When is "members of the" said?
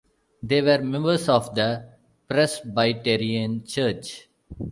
0.81-1.87